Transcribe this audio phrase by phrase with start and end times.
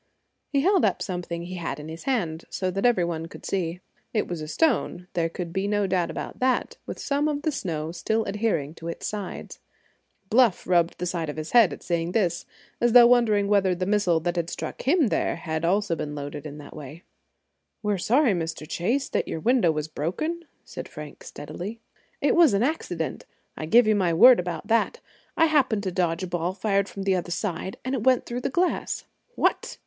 [0.49, 3.81] He held up something he had in his hand, so that every one could see.
[4.15, 7.51] It was a stone, there could be no doubt about that, with some of the
[7.51, 9.59] snow still adhering to its sides.
[10.31, 12.47] Bluff rubbed the side of his head at seeing this,
[12.81, 16.47] as though wondering whether the missile that had struck him there had also been loaded
[16.47, 17.03] in that way.
[17.83, 18.67] "We're sorry, Mr.
[18.67, 21.79] Chase, that your window was broken," said Frank steadily;
[22.21, 24.99] "it was an accident, I give you my word about that.
[25.37, 28.41] I happened to dodge a ball fired from the other side, and it went through
[28.41, 29.05] the glass."
[29.35, 29.77] "What!